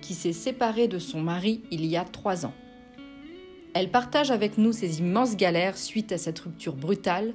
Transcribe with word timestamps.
qui 0.00 0.14
s'est 0.14 0.32
séparée 0.32 0.88
de 0.88 0.98
son 0.98 1.20
mari 1.20 1.62
il 1.70 1.84
y 1.86 1.96
a 1.96 2.04
trois 2.04 2.46
ans. 2.46 2.54
Elle 3.74 3.90
partage 3.90 4.30
avec 4.30 4.56
nous 4.56 4.72
ses 4.72 5.00
immenses 5.00 5.36
galères 5.36 5.76
suite 5.76 6.10
à 6.12 6.18
cette 6.18 6.38
rupture 6.38 6.74
brutale, 6.74 7.34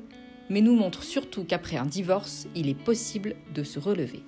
mais 0.50 0.62
nous 0.62 0.76
montre 0.76 1.04
surtout 1.04 1.44
qu'après 1.44 1.78
un 1.78 1.86
divorce, 1.86 2.48
il 2.56 2.68
est 2.68 2.74
possible 2.74 3.36
de 3.54 3.64
se 3.64 3.80
relever. 3.80 4.24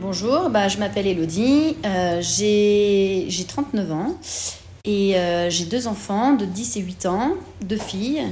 Bonjour, 0.00 0.50
bah, 0.50 0.68
je 0.68 0.78
m'appelle 0.78 1.06
Elodie, 1.06 1.76
euh, 1.84 2.20
j'ai 2.22 3.44
39 3.46 3.92
ans 3.92 4.18
et 4.86 5.18
euh, 5.18 5.50
j'ai 5.50 5.64
deux 5.64 5.88
enfants 5.88 6.34
de 6.34 6.44
10 6.44 6.76
et 6.76 6.80
8 6.80 7.06
ans, 7.06 7.34
deux 7.60 7.76
filles. 7.76 8.22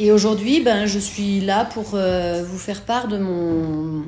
Et 0.00 0.10
aujourd'hui, 0.10 0.60
ben, 0.60 0.86
je 0.86 0.98
suis 0.98 1.40
là 1.40 1.66
pour 1.66 1.90
euh, 1.94 2.42
vous 2.42 2.58
faire 2.58 2.84
part 2.84 3.06
de 3.06 3.18
mon 3.18 4.04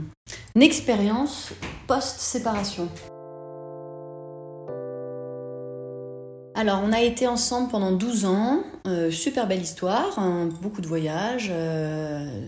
expérience 0.59 1.53
post-séparation. 1.87 2.89
Alors, 6.55 6.81
on 6.83 6.93
a 6.93 7.03
été 7.03 7.27
ensemble 7.27 7.69
pendant 7.69 7.93
12 7.93 8.25
ans, 8.25 8.63
euh, 8.87 9.11
super 9.11 9.47
belle 9.47 9.61
histoire, 9.61 10.19
hein, 10.19 10.49
beaucoup 10.63 10.81
de 10.81 10.87
voyages, 10.87 11.53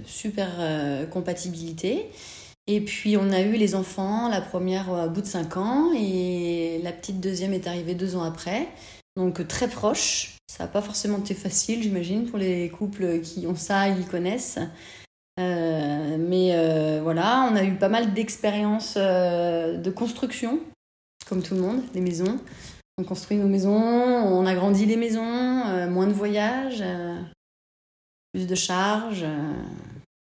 super 0.07 0.49
compatibilité. 1.11 2.11
Et 2.67 2.81
puis, 2.81 3.19
on 3.19 3.31
a 3.31 3.43
eu 3.43 3.53
les 3.53 3.75
enfants, 3.75 4.31
la 4.31 4.41
première 4.41 4.91
au 4.91 5.11
bout 5.11 5.21
de 5.21 5.27
5 5.27 5.59
ans, 5.59 5.91
et 5.95 6.81
la 6.83 6.93
petite 6.93 7.21
deuxième 7.21 7.53
est 7.53 7.67
arrivée 7.67 7.95
deux 7.95 8.17
ans 8.17 8.23
après 8.23 8.69
donc 9.19 9.47
très 9.49 9.69
proche. 9.69 10.37
Ça 10.47 10.65
n'a 10.65 10.69
pas 10.69 10.81
forcément 10.81 11.19
été 11.19 11.35
facile, 11.35 11.83
j'imagine, 11.83 12.27
pour 12.27 12.39
les 12.39 12.71
couples 12.71 13.21
qui 13.21 13.47
ont 13.47 13.57
ça, 13.57 13.89
ils 13.89 14.07
connaissent. 14.07 14.61
Euh, 15.39 16.17
mais 16.19 16.53
euh, 16.55 17.01
voilà, 17.03 17.49
on 17.51 17.57
a 17.57 17.65
eu 17.65 17.75
pas 17.77 17.89
mal 17.89 18.15
d'expériences 18.15 18.95
euh, 18.97 19.77
de 19.77 19.91
construction, 19.91 20.61
comme 21.29 21.43
tout 21.43 21.55
le 21.55 21.61
monde, 21.61 21.83
des 21.93 22.01
maisons. 22.01 22.41
On 22.97 23.05
construit 23.05 23.37
nos 23.37 23.47
maisons, 23.47 23.77
on 23.77 24.47
agrandit 24.47 24.87
les 24.87 24.97
maisons, 24.97 25.89
moins 25.89 26.09
de 26.09 26.13
voyages, 26.13 26.83
plus 28.33 28.49
de 28.49 28.55
charges, 28.57 29.25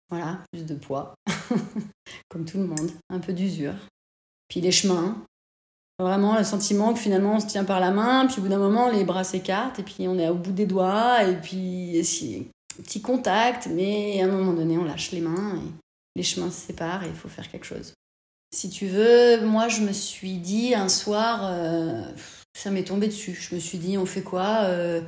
voilà, 0.10 0.40
plus 0.52 0.66
de 0.66 0.76
poids, 0.76 1.14
comme 2.30 2.46
tout 2.46 2.58
le 2.58 2.68
monde, 2.68 2.92
un 3.10 3.20
peu 3.20 3.34
d'usure. 3.34 3.76
Puis 4.48 4.62
les 4.62 4.72
chemins, 4.72 5.18
Vraiment 6.00 6.38
le 6.38 6.44
sentiment 6.44 6.94
que 6.94 7.00
finalement 7.00 7.36
on 7.36 7.40
se 7.40 7.46
tient 7.46 7.64
par 7.64 7.80
la 7.80 7.92
main, 7.92 8.26
puis 8.26 8.40
au 8.40 8.42
bout 8.42 8.50
d'un 8.50 8.58
moment 8.58 8.90
les 8.90 9.04
bras 9.04 9.24
s'écartent 9.24 9.80
et 9.80 9.84
puis 9.84 10.08
on 10.08 10.18
est 10.18 10.30
au 10.30 10.36
bout 10.36 10.52
des 10.52 10.66
doigts 10.66 11.24
et 11.24 11.36
puis 11.36 12.02
petit 12.78 13.02
contact, 13.02 13.68
mais 13.72 14.22
à 14.22 14.26
un 14.26 14.30
moment 14.30 14.54
donné 14.54 14.78
on 14.78 14.84
lâche 14.84 15.12
les 15.12 15.22
mains 15.22 15.62
les 16.16 16.24
chemins 16.24 16.52
se 16.52 16.68
séparent 16.68 17.04
et 17.04 17.08
il 17.08 17.16
faut 17.16 17.30
faire 17.30 17.50
quelque 17.50 17.66
chose. 17.66 17.94
Si 18.54 18.70
tu 18.70 18.86
veux, 18.86 19.42
moi 19.46 19.68
je 19.68 19.82
me 19.82 19.92
suis 19.92 20.38
dit 20.38 20.76
un 20.76 20.90
soir, 20.90 21.42
euh, 21.44 22.04
ça 22.56 22.70
m'est 22.70 22.84
tombé 22.84 23.08
dessus. 23.08 23.34
Je 23.34 23.56
me 23.56 23.60
suis 23.60 23.80
dit 23.80 23.98
on 23.98 24.06
fait 24.06 24.22
quoi 24.22 24.64
euh, 24.66 25.02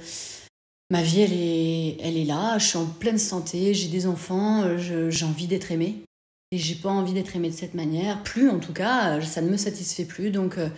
Ma 0.90 1.02
vie 1.02 1.22
elle 1.22 1.34
est, 1.34 1.98
elle 2.02 2.18
est 2.18 2.26
là, 2.26 2.58
je 2.58 2.68
suis 2.68 2.78
en 2.78 2.86
pleine 2.86 3.18
santé, 3.18 3.74
j'ai 3.74 3.88
des 3.88 4.08
enfants, 4.08 4.64
euh, 4.64 5.10
j'ai 5.10 5.26
envie 5.26 5.48
d'être 5.48 5.72
aimée. 5.72 6.05
Et 6.52 6.58
j'ai 6.58 6.76
pas 6.76 6.90
envie 6.90 7.14
d'être 7.14 7.36
aimée 7.36 7.50
de 7.50 7.56
cette 7.56 7.74
manière. 7.74 8.24
Plus, 8.24 8.50
en 8.50 8.60
tout 8.60 8.74
cas, 8.74 9.20
ça 9.22 9.42
ne 9.42 9.50
me 9.50 9.58
satisfait 9.58 10.06
plus. 10.06 10.30
Donc, 10.32 10.58
euh, 10.58 10.70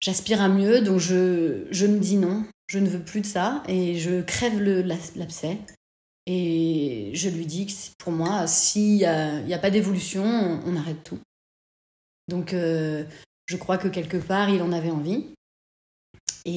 j'aspire 0.00 0.40
à 0.40 0.48
mieux. 0.48 0.80
Donc, 0.80 0.98
je, 0.98 1.66
je 1.70 1.86
me 1.86 1.98
dis 1.98 2.16
non. 2.16 2.44
Je 2.66 2.78
ne 2.78 2.88
veux 2.88 3.02
plus 3.02 3.20
de 3.20 3.26
ça. 3.26 3.62
Et 3.68 3.98
je 3.98 4.22
crève 4.22 4.60
l'abcès. 4.60 5.58
Et 6.26 7.10
je 7.12 7.28
lui 7.28 7.44
dis 7.44 7.66
que 7.66 7.72
pour 7.98 8.12
moi, 8.12 8.46
s'il 8.46 8.96
n'y 8.96 9.04
a, 9.04 9.36
a, 9.36 9.58
pas 9.58 9.70
d'évolution, 9.70 10.24
on, 10.24 10.76
arrête 10.76 11.04
tout. 11.04 11.18
Donc, 12.28 12.54
euh, 12.54 13.04
je 13.46 13.56
crois 13.56 13.76
que 13.76 13.88
quelque 13.88 14.16
part, 14.16 14.48
il 14.48 14.62
en 14.62 14.72
avait 14.72 14.90
envie. 14.90 15.26
Et 16.46 16.50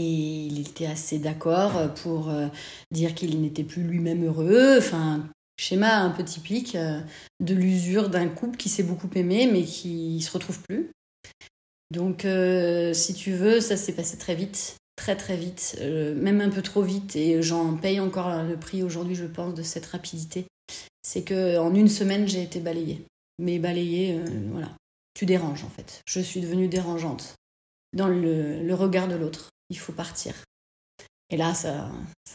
il 0.46 0.59
était 0.62 0.85
assez 0.85 1.19
d'accord 1.19 1.94
pour 1.96 2.29
euh, 2.29 2.47
dire 2.91 3.14
qu'il 3.14 3.41
n'était 3.41 3.64
plus 3.64 3.84
lui-même 3.84 4.25
heureux. 4.25 4.78
Enfin, 4.78 5.28
Schéma 5.57 6.01
un 6.01 6.12
peu 6.12 6.23
typique 6.23 6.75
euh, 6.75 7.01
de 7.40 7.56
l'usure 7.56 8.09
d'un 8.09 8.29
couple 8.29 8.57
qui 8.57 8.69
s'est 8.69 8.84
beaucoup 8.84 9.09
aimé 9.16 9.50
mais 9.51 9.63
qui 9.63 10.22
se 10.22 10.31
retrouve 10.31 10.62
plus. 10.62 10.91
Donc, 11.90 12.25
euh, 12.25 12.94
si 12.94 13.13
tu 13.13 13.31
veux, 13.31 13.59
ça 13.59 13.78
s'est 13.78 13.94
passé 13.94 14.17
très 14.17 14.35
vite, 14.35 14.75
très 14.96 15.16
très 15.16 15.38
vite, 15.38 15.78
euh, 15.79 16.13
même 16.16 16.41
un 16.41 16.50
peu 16.50 16.62
trop 16.62 16.81
vite, 16.81 17.16
et 17.16 17.41
j'en 17.41 17.78
paye 17.78 18.01
encore 18.01 18.44
le 18.44 18.57
prix 18.57 18.84
aujourd'hui, 18.84 19.16
je 19.16 19.25
pense, 19.25 19.53
de 19.53 19.63
cette 19.63 19.85
rapidité. 19.85 20.46
C'est 21.01 21.23
que 21.23 21.57
en 21.57 21.73
une 21.73 21.88
semaine, 21.88 22.28
j'ai 22.28 22.44
été 22.44 22.59
balayée. 22.59 23.06
Mais 23.40 23.57
balayée, 23.57 24.19
voilà, 24.51 24.69
tu 25.13 25.25
déranges 25.25 25.63
en 25.63 25.69
fait. 25.69 26.01
Je 26.06 26.19
suis 26.19 26.41
devenue 26.41 26.67
dérangeante 26.67 27.35
dans 27.94 28.07
le, 28.07 28.73
regard 28.73 29.07
de 29.07 29.16
l'autre. 29.16 29.50
Il 29.69 29.79
faut 29.79 29.94
partir. 29.94 30.34
Et 31.29 31.38
là, 31.38 31.53
ça, 31.53 31.90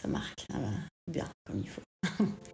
marque 0.09 0.47
ah 0.53 0.59
bah, 0.59 0.71
bien 1.07 1.29
comme 1.45 1.61
il 1.61 1.69
faut. 1.69 1.83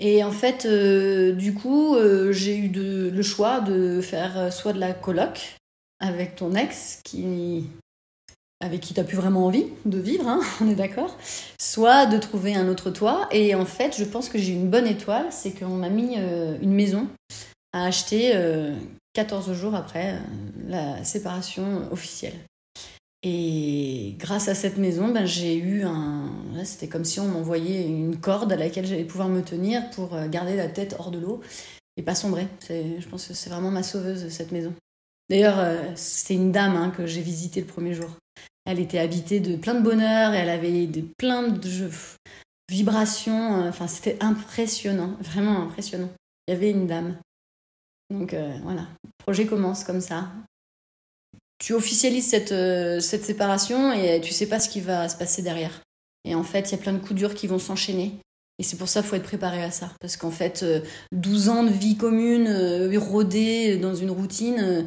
Et 0.00 0.24
en 0.24 0.32
fait, 0.32 0.66
euh, 0.66 1.32
du 1.32 1.54
coup, 1.54 1.94
euh, 1.94 2.32
j'ai 2.32 2.56
eu 2.56 2.68
le 2.68 3.22
choix 3.22 3.60
de 3.60 4.00
faire 4.00 4.38
euh, 4.38 4.50
soit 4.50 4.72
de 4.72 4.80
la 4.80 4.92
coloc 4.92 5.56
avec 6.00 6.36
ton 6.36 6.54
ex, 6.54 7.00
avec 8.60 8.80
qui 8.80 8.94
tu 8.94 9.00
n'as 9.00 9.06
plus 9.06 9.16
vraiment 9.16 9.46
envie 9.46 9.66
de 9.84 9.98
vivre, 9.98 10.26
hein, 10.26 10.40
on 10.60 10.68
est 10.68 10.74
d'accord, 10.74 11.16
soit 11.58 12.06
de 12.06 12.18
trouver 12.18 12.54
un 12.54 12.68
autre 12.68 12.90
toit. 12.90 13.28
Et 13.30 13.54
en 13.54 13.64
fait, 13.64 13.96
je 13.96 14.04
pense 14.04 14.28
que 14.28 14.38
j'ai 14.38 14.52
une 14.52 14.68
bonne 14.68 14.86
étoile, 14.86 15.26
c'est 15.30 15.52
qu'on 15.52 15.76
m'a 15.76 15.90
mis 15.90 16.16
une 16.16 16.72
maison 16.74 17.06
à 17.72 17.86
acheter 17.86 18.32
14 19.14 19.52
jours 19.52 19.74
après 19.74 20.18
la 20.66 21.02
séparation 21.04 21.90
officielle. 21.92 22.34
Et 23.26 24.16
grâce 24.18 24.48
à 24.48 24.54
cette 24.54 24.76
maison, 24.76 25.08
ben, 25.08 25.24
j'ai 25.24 25.56
eu 25.56 25.84
un. 25.84 26.30
C'était 26.64 26.88
comme 26.88 27.06
si 27.06 27.20
on 27.20 27.26
m'envoyait 27.26 27.86
une 27.86 28.20
corde 28.20 28.52
à 28.52 28.56
laquelle 28.56 28.84
j'allais 28.84 29.04
pouvoir 29.04 29.28
me 29.28 29.40
tenir 29.40 29.88
pour 29.90 30.14
euh, 30.14 30.28
garder 30.28 30.56
la 30.56 30.68
tête 30.68 30.94
hors 30.98 31.10
de 31.10 31.18
l'eau 31.18 31.40
et 31.96 32.02
pas 32.02 32.14
sombrer. 32.14 32.46
Je 32.68 33.08
pense 33.08 33.26
que 33.26 33.32
c'est 33.32 33.48
vraiment 33.48 33.70
ma 33.70 33.82
sauveuse, 33.82 34.28
cette 34.28 34.52
maison. 34.52 34.74
D'ailleurs, 35.30 35.58
euh, 35.58 35.90
c'est 35.94 36.34
une 36.34 36.52
dame 36.52 36.76
hein, 36.76 36.92
que 36.94 37.06
j'ai 37.06 37.22
visitée 37.22 37.60
le 37.60 37.66
premier 37.66 37.94
jour. 37.94 38.10
Elle 38.66 38.78
était 38.78 38.98
habitée 38.98 39.40
de 39.40 39.56
plein 39.56 39.74
de 39.74 39.82
bonheur 39.82 40.34
et 40.34 40.38
elle 40.38 40.50
avait 40.50 40.86
de, 40.86 41.00
plein 41.16 41.48
de 41.48 41.90
vibrations. 42.70 43.62
Euh, 43.62 43.68
enfin, 43.70 43.88
c'était 43.88 44.18
impressionnant, 44.22 45.16
vraiment 45.20 45.62
impressionnant. 45.62 46.10
Il 46.46 46.52
y 46.52 46.54
avait 46.54 46.70
une 46.70 46.86
dame. 46.86 47.16
Donc 48.10 48.36
voilà, 48.62 48.86
le 49.02 49.10
projet 49.24 49.46
commence 49.46 49.82
comme 49.82 50.02
ça 50.02 50.28
tu 51.64 51.72
officialises 51.72 52.26
cette, 52.26 52.52
euh, 52.52 53.00
séparation 53.00 53.90
et 53.90 54.20
tu 54.20 54.34
sais 54.34 54.44
pas 54.44 54.60
ce 54.60 54.68
qui 54.68 54.82
va 54.82 55.08
se 55.08 55.16
passer 55.16 55.40
derrière. 55.40 55.80
Et 56.26 56.34
en 56.34 56.42
fait, 56.42 56.70
il 56.70 56.72
y 56.72 56.74
a 56.74 56.78
plein 56.78 56.92
de 56.92 56.98
coups 56.98 57.14
durs 57.14 57.34
qui 57.34 57.46
vont 57.46 57.58
s'enchaîner. 57.58 58.12
Et 58.58 58.62
c'est 58.62 58.76
pour 58.76 58.86
ça 58.86 59.00
qu'il 59.00 59.08
faut 59.08 59.16
être 59.16 59.22
préparé 59.22 59.62
à 59.62 59.70
ça. 59.70 59.90
Parce 59.98 60.18
qu'en 60.18 60.30
fait, 60.30 60.62
12 61.12 61.48
euh, 61.48 61.52
ans 61.52 61.62
de 61.62 61.70
vie 61.70 61.96
commune, 61.96 62.48
euh, 62.48 63.78
dans 63.78 63.94
une 63.94 64.10
routine, 64.10 64.86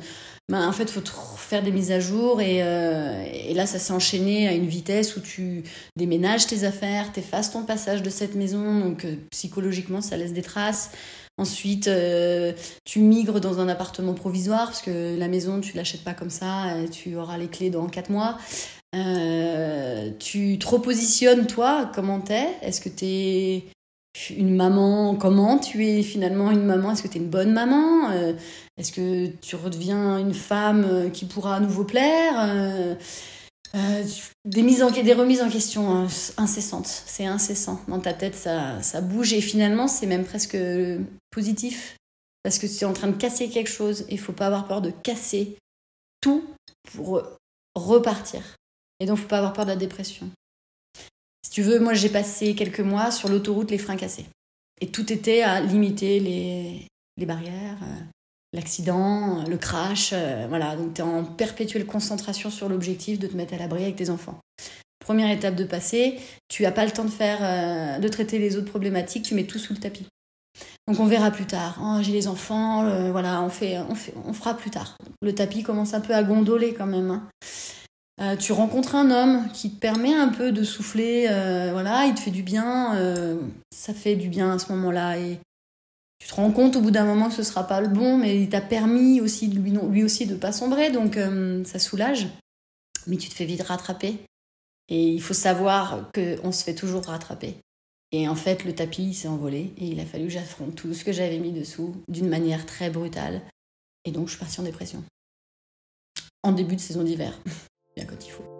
ben, 0.50 0.68
en 0.68 0.72
fait, 0.72 0.84
il 0.84 0.92
faut 0.92 1.02
faire 1.38 1.64
des 1.64 1.72
mises 1.72 1.92
à 1.92 2.00
jour. 2.00 2.42
Et, 2.42 2.58
et 2.58 3.54
là, 3.56 3.66
ça 3.66 3.80
s'est 3.80 3.94
enchaîné 3.94 4.48
à 4.48 4.54
une 4.54 4.68
vitesse 4.68 5.18
où 5.18 5.20
tu 5.20 5.64
déménages 5.96 6.46
tes 6.46 6.64
affaires, 6.64 7.12
t'effaces 7.12 7.52
ton 7.52 7.64
passage 7.64 8.04
de 8.04 8.12
cette 8.12 8.36
maison. 8.36 8.80
Donc, 8.80 9.06
psychologiquement, 9.32 10.02
ça 10.02 10.16
laisse 10.16 10.34
des 10.34 10.44
traces. 10.44 10.92
Ensuite, 11.40 11.88
euh, 11.88 12.52
tu 12.84 13.00
migres 13.00 13.40
dans 13.40 13.60
un 13.60 13.70
appartement 13.70 14.16
provisoire 14.16 14.66
parce 14.66 14.82
que 14.82 15.16
la 15.18 15.28
maison, 15.28 15.62
tu 15.62 15.78
l'achètes 15.78 16.04
pas 16.04 16.16
comme 16.16 16.32
ça, 16.32 16.66
tu 16.92 17.16
auras 17.16 17.38
les 17.38 17.48
clés 17.48 17.70
dans 17.70 17.88
4 17.88 18.10
mois. 18.10 18.38
Euh, 18.96 20.10
tu 20.18 20.58
te 20.58 20.68
repositionnes, 20.68 21.46
toi, 21.46 21.92
comment 21.94 22.20
t'es? 22.22 22.48
Est-ce 22.64 22.82
que 22.82 22.90
t'es 22.90 23.66
une 24.36 24.56
maman? 24.56 25.16
Comment 25.16 25.60
tu 25.60 25.86
es 25.86 26.02
finalement 26.02 26.50
une 26.50 26.64
maman? 26.64 26.94
Est-ce 26.94 27.04
que 27.04 27.08
t'es 27.08 27.20
une 27.20 27.30
bonne 27.30 27.54
maman? 27.54 28.10
Euh, 28.10 28.34
Est-ce 28.78 28.92
que 28.92 29.28
tu 29.28 29.56
redeviens 29.56 30.18
une 30.18 30.34
femme 30.34 31.12
qui 31.14 31.26
pourra 31.26 31.58
à 31.58 31.60
nouveau 31.60 31.84
plaire? 31.84 32.98
En, 33.74 34.92
des 34.92 35.14
remises 35.14 35.42
en 35.42 35.50
question 35.50 35.92
hein, 35.92 36.08
incessantes. 36.38 36.88
C'est 36.88 37.26
incessant. 37.26 37.82
Dans 37.88 38.00
ta 38.00 38.14
tête, 38.14 38.36
ça, 38.36 38.82
ça 38.82 39.02
bouge 39.02 39.34
et 39.34 39.42
finalement, 39.42 39.88
c'est 39.88 40.08
même 40.08 40.26
presque 40.26 40.58
positif 41.32 41.96
parce 42.44 42.60
que 42.60 42.68
tu 42.68 42.84
es 42.84 42.86
en 42.86 42.94
train 42.94 43.10
de 43.10 43.18
casser 43.18 43.50
quelque 43.50 43.70
chose 43.70 44.06
il 44.10 44.20
faut 44.20 44.32
pas 44.32 44.48
avoir 44.48 44.68
peur 44.68 44.82
de 44.82 44.92
casser 44.92 45.58
tout 46.22 46.44
pour 46.94 47.22
repartir. 47.76 48.42
Et 49.00 49.06
donc, 49.06 49.18
faut 49.18 49.28
pas 49.28 49.40
avoir 49.40 49.54
peur 49.54 49.66
de 49.66 49.72
la 49.72 49.76
dépression. 49.76 50.30
Si 51.44 51.52
tu 51.52 51.62
veux, 51.62 51.80
moi, 51.80 51.94
j'ai 51.94 52.10
passé 52.10 52.56
quelques 52.56 52.80
mois 52.80 53.12
sur 53.12 53.30
l'autoroute 53.30 53.72
les 53.72 53.78
freins 53.78 53.98
cassés. 53.98 54.26
Et 54.82 54.88
tout 54.88 55.12
était 55.12 55.42
à 55.42 55.62
limiter 55.62 56.20
les, 56.20 56.88
les 57.18 57.26
barrières, 57.26 57.78
euh, 57.84 58.02
l'accident, 58.58 59.44
le 59.48 59.58
crash. 59.58 60.12
Euh, 60.14 60.46
voilà, 60.50 60.76
donc 60.76 60.94
tu 60.94 61.02
es 61.02 61.04
en 61.04 61.24
perpétuelle 61.24 61.86
concentration 61.86 62.50
sur 62.50 62.68
l'objectif 62.68 63.20
de 63.20 63.28
te 63.28 63.38
mettre 63.38 63.54
à 63.54 63.58
l'abri 63.58 63.84
avec 63.84 63.96
tes 63.96 64.10
enfants. 64.10 64.38
Première 65.00 65.32
étape 65.32 65.56
de 65.56 65.64
passer, 65.64 66.20
tu 66.50 66.64
n'as 66.64 66.72
pas 66.72 66.86
le 66.86 66.92
temps 66.92 67.06
de 67.06 67.10
faire, 67.10 67.40
euh, 67.42 68.00
de 68.00 68.08
traiter 68.10 68.40
les 68.40 68.58
autres 68.58 68.70
problématiques, 68.70 69.24
tu 69.24 69.36
mets 69.36 69.46
tout 69.46 69.60
sous 69.60 69.74
le 69.74 69.80
tapis. 69.80 70.08
Donc 70.88 71.00
on 71.00 71.06
verra 71.06 71.32
plus 71.32 71.46
tard. 71.46 71.80
Oh, 71.82 72.00
j'ai 72.02 72.12
les 72.12 72.28
enfants, 72.28 73.12
voilà, 73.12 73.42
on 73.42 73.50
fait, 73.50 73.78
on 74.26 74.34
fera 74.34 74.56
plus 74.56 74.72
tard. 74.72 74.98
Le 75.22 75.36
tapis 75.36 75.62
commence 75.62 75.94
un 75.94 76.02
peu 76.02 76.14
à 76.14 76.24
gondoler 76.24 76.74
quand 76.74 76.88
même. 76.88 77.12
Hein. 77.12 77.28
Euh, 78.20 78.36
tu 78.36 78.52
rencontres 78.52 78.96
un 78.96 79.12
homme 79.12 79.48
qui 79.54 79.70
te 79.70 79.80
permet 79.80 80.14
un 80.14 80.30
peu 80.30 80.52
de 80.52 80.64
souffler, 80.64 81.28
euh, 81.30 81.70
voilà, 81.72 82.06
il 82.06 82.16
te 82.16 82.20
fait 82.20 82.32
du 82.32 82.42
bien, 82.42 82.96
euh, 82.96 83.38
ça 83.72 83.94
fait 83.94 84.16
du 84.16 84.28
bien 84.28 84.54
à 84.54 84.60
ce 84.60 84.72
moment-là. 84.72 85.20
Et 85.20 85.40
tu 86.28 86.34
te 86.34 86.42
rends 86.42 86.52
compte 86.52 86.76
au 86.76 86.82
bout 86.82 86.92
d'un 86.92 87.06
moment 87.06 87.30
que 87.30 87.36
ce 87.36 87.44
sera 87.44 87.66
pas 87.66 87.80
le 87.80 87.88
bon, 87.88 88.18
mais 88.18 88.42
il 88.42 88.50
t'a 88.50 88.60
permis 88.60 89.22
aussi, 89.22 89.48
lui, 89.48 90.04
aussi, 90.04 90.26
de 90.26 90.36
pas 90.36 90.52
sombrer, 90.52 90.92
donc 90.92 91.18
ça 91.64 91.80
soulage. 91.80 92.28
Mais 93.06 93.16
tu 93.16 93.30
te 93.30 93.34
fais 93.34 93.46
vite 93.46 93.62
rattraper. 93.62 94.18
Et 94.90 95.08
il 95.08 95.22
faut 95.22 95.34
savoir 95.34 96.12
qu'on 96.14 96.52
se 96.52 96.66
fait 96.66 96.76
toujours 96.76 97.06
rattraper. 97.06 97.56
Et 98.12 98.28
en 98.28 98.36
fait, 98.36 98.66
le 98.66 98.76
tapis 98.76 99.14
s'est 99.14 99.30
envolé 99.30 99.74
et 99.78 99.88
il 99.88 100.02
a 100.02 100.06
fallu 100.06 100.26
que 100.26 100.32
j'affronte 100.32 100.76
tout 100.76 100.94
ce 100.94 101.06
que 101.06 101.14
j'avais 101.14 101.40
mis 101.40 101.54
dessous 101.54 101.96
d'une 102.10 102.28
manière 102.28 102.66
très 102.66 102.90
brutale. 102.90 103.42
Et 104.04 104.12
donc, 104.12 104.28
je 104.28 104.32
suis 104.32 104.40
partie 104.40 104.60
en 104.60 104.64
dépression. 104.64 105.02
En 106.44 106.52
début 106.52 106.76
de 106.76 106.82
saison 106.82 107.04
d'hiver. 107.04 107.40
quand 108.06 108.26
il 108.26 108.32
faut. 108.32 108.57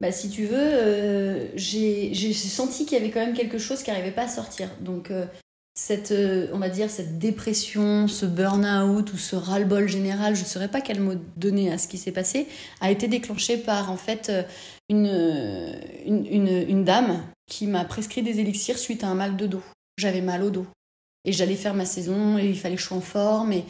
Bah, 0.00 0.12
si 0.12 0.28
tu 0.28 0.44
veux, 0.44 0.56
euh, 0.58 1.48
j'ai 1.56 2.32
senti 2.34 2.84
qu'il 2.84 2.98
y 2.98 3.00
avait 3.00 3.10
quand 3.10 3.24
même 3.24 3.34
quelque 3.34 3.58
chose 3.58 3.82
qui 3.82 3.90
n'arrivait 3.90 4.10
pas 4.10 4.24
à 4.24 4.28
sortir. 4.28 4.68
Donc, 4.80 5.10
euh, 5.10 5.26
cette, 5.74 6.12
euh, 6.12 6.48
on 6.52 6.58
va 6.58 6.68
dire, 6.68 6.90
cette 6.90 7.18
dépression, 7.18 8.06
ce 8.06 8.26
burn-out 8.26 9.12
ou 9.12 9.16
ce 9.16 9.36
ras-le-bol 9.36 9.88
général, 9.88 10.34
je 10.36 10.42
ne 10.42 10.46
saurais 10.46 10.68
pas 10.68 10.82
quel 10.82 11.00
mot 11.00 11.14
donner 11.36 11.72
à 11.72 11.78
ce 11.78 11.88
qui 11.88 11.96
s'est 11.96 12.12
passé, 12.12 12.46
a 12.80 12.90
été 12.90 13.08
déclenché 13.08 13.56
par 13.56 13.90
en 13.90 13.96
fait 13.96 14.30
une, 14.90 15.80
une, 16.06 16.84
dame 16.84 17.22
qui 17.46 17.66
m'a 17.66 17.84
prescrit 17.84 18.22
des 18.22 18.40
élixirs 18.40 18.78
suite 18.78 19.02
à 19.02 19.08
un 19.08 19.14
mal 19.14 19.36
de 19.36 19.46
dos. 19.46 19.62
J'avais 19.96 20.20
mal 20.20 20.42
au 20.42 20.50
dos. 20.50 20.66
Et 21.24 21.32
j'allais 21.32 21.56
faire 21.56 21.74
ma 21.74 21.86
saison 21.86 22.38
et 22.38 22.46
il 22.46 22.58
fallait 22.58 22.76
que 22.76 22.82
je 22.82 22.86
sois 22.86 22.98
en 22.98 23.02
forme. 23.02 23.52
Et, 23.52 23.64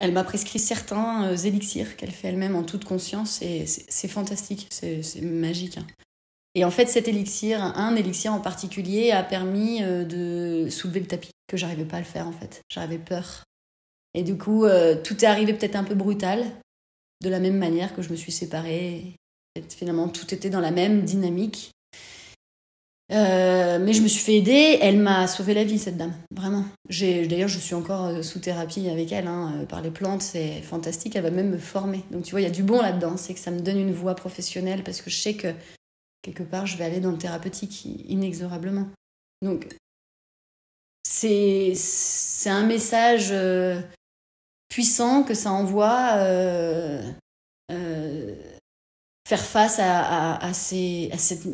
elle 0.00 0.12
m'a 0.12 0.24
prescrit 0.24 0.58
certains 0.58 1.24
euh, 1.24 1.36
élixirs 1.36 1.96
qu'elle 1.96 2.10
fait 2.10 2.28
elle-même 2.28 2.56
en 2.56 2.62
toute 2.62 2.84
conscience 2.84 3.40
et 3.42 3.64
c'est 3.66 4.08
fantastique, 4.08 4.66
c'est 4.70 5.22
magique. 5.22 5.78
Hein. 5.78 5.86
Et 6.54 6.64
en 6.64 6.70
fait, 6.70 6.86
cet 6.86 7.08
élixir, 7.08 7.60
un 7.60 7.96
élixir 7.96 8.32
en 8.32 8.40
particulier, 8.40 9.10
a 9.10 9.22
permis 9.22 9.82
euh, 9.82 10.04
de 10.04 10.68
soulever 10.70 11.00
le 11.00 11.06
tapis, 11.06 11.30
que 11.48 11.56
j'arrivais 11.56 11.84
pas 11.84 11.96
à 11.96 12.00
le 12.00 12.06
faire 12.06 12.28
en 12.28 12.32
fait. 12.32 12.62
J'avais 12.70 12.98
peur. 12.98 13.44
Et 14.14 14.22
du 14.22 14.38
coup, 14.38 14.64
euh, 14.64 15.00
tout 15.02 15.24
est 15.24 15.28
arrivé 15.28 15.52
peut-être 15.54 15.76
un 15.76 15.84
peu 15.84 15.94
brutal, 15.94 16.44
de 17.22 17.28
la 17.28 17.40
même 17.40 17.58
manière 17.58 17.94
que 17.94 18.02
je 18.02 18.10
me 18.10 18.16
suis 18.16 18.32
séparée. 18.32 19.16
finalement, 19.68 20.08
tout 20.08 20.32
était 20.32 20.50
dans 20.50 20.60
la 20.60 20.70
même 20.70 21.02
dynamique. 21.02 21.72
Euh, 23.14 23.78
mais 23.78 23.92
je 23.92 24.02
me 24.02 24.08
suis 24.08 24.20
fait 24.20 24.36
aider, 24.38 24.78
elle 24.80 24.98
m'a 24.98 25.28
sauvé 25.28 25.54
la 25.54 25.62
vie 25.62 25.78
cette 25.78 25.96
dame, 25.96 26.14
vraiment. 26.32 26.64
D'ailleurs, 26.90 27.48
je 27.48 27.60
suis 27.60 27.76
encore 27.76 28.06
euh, 28.06 28.22
sous 28.22 28.40
thérapie 28.40 28.88
avec 28.88 29.12
elle 29.12 29.28
hein, 29.28 29.52
euh, 29.54 29.66
par 29.66 29.82
les 29.82 29.92
plantes, 29.92 30.22
c'est 30.22 30.60
fantastique, 30.62 31.14
elle 31.14 31.22
va 31.22 31.30
même 31.30 31.50
me 31.50 31.58
former. 31.58 32.02
Donc 32.10 32.24
tu 32.24 32.32
vois, 32.32 32.40
il 32.40 32.44
y 32.44 32.48
a 32.48 32.50
du 32.50 32.64
bon 32.64 32.82
là-dedans, 32.82 33.16
c'est 33.16 33.34
que 33.34 33.40
ça 33.40 33.52
me 33.52 33.60
donne 33.60 33.78
une 33.78 33.92
voie 33.92 34.16
professionnelle 34.16 34.82
parce 34.82 35.00
que 35.00 35.10
je 35.10 35.16
sais 35.16 35.34
que 35.34 35.54
quelque 36.22 36.42
part 36.42 36.66
je 36.66 36.76
vais 36.76 36.84
aller 36.84 36.98
dans 36.98 37.12
le 37.12 37.18
thérapeutique 37.18 37.84
inexorablement. 37.84 38.88
Donc 39.42 39.68
c'est 41.06 41.74
un 42.46 42.64
message 42.66 43.32
puissant 44.68 45.22
que 45.22 45.34
ça 45.34 45.52
envoie 45.52 46.16
faire 49.28 49.44
face 49.44 49.78
à, 49.78 50.36
à, 50.36 50.52
ces, 50.52 51.10
à 51.12 51.18
cette 51.18 51.46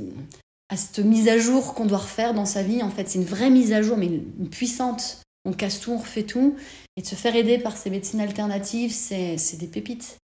à 0.71 0.77
cette 0.77 1.01
mise 1.01 1.29
à 1.29 1.37
jour 1.37 1.75
qu'on 1.75 1.85
doit 1.85 1.99
refaire 1.99 2.33
dans 2.33 2.47
sa 2.47 2.63
vie. 2.63 2.83
En 2.83 2.91
fait, 2.91 3.09
c'est 3.09 3.19
une 3.19 3.25
vraie 3.25 3.51
mise 3.51 3.73
à 3.73 3.83
jour, 3.83 3.99
mais 3.99 4.07
une, 4.07 4.49
puissante. 4.49 5.23
On 5.45 5.53
casse 5.53 5.81
tout, 5.81 5.93
on 5.93 5.99
refait 5.99 6.23
tout. 6.23 6.57
Et 6.97 7.03
de 7.03 7.07
se 7.07 7.17
faire 7.17 7.35
aider 7.35 7.59
par 7.59 7.77
ces 7.77 7.91
médecines 7.91 8.21
alternatives, 8.21 8.93
c'est, 8.93 9.37
des 9.59 9.67
pépites. 9.67 10.17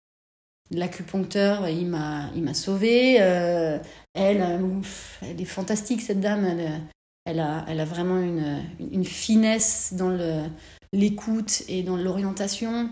L'acupuncteur, 0.71 1.67
il 1.67 1.87
m'a, 1.87 2.29
il 2.35 2.43
m'a 2.43 2.53
sauvé. 2.53 3.17
Euh, 3.19 3.79
elle, 4.13 4.41
euh, 4.41 4.81
elle 5.23 5.41
est 5.41 5.45
fantastique, 5.45 6.01
cette 6.01 6.19
dame. 6.19 6.45
Elle, 6.45 6.81
elle, 7.25 7.39
a, 7.39 7.65
elle 7.67 7.79
a 7.79 7.85
vraiment 7.85 8.19
une, 8.19 8.63
une 8.79 9.05
finesse 9.05 9.93
dans 9.93 10.15
l'écoute 10.93 11.63
et 11.67 11.81
dans 11.81 11.97
l'orientation. 11.97 12.91